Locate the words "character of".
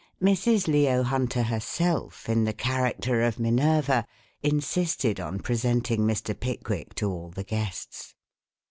2.53-3.37